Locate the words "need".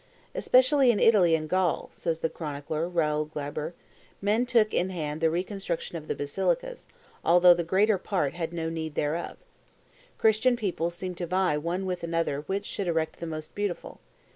8.67-8.95